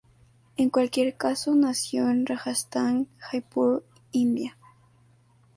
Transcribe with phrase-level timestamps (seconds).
[0.57, 4.57] En cualquier caso, nació en Rajastán, Jaipur, India.